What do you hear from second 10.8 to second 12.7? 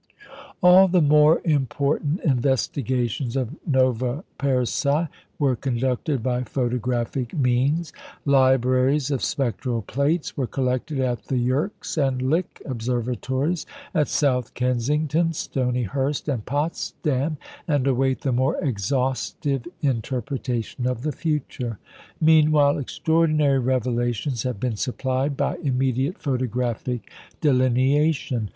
at the Yerkes and Lick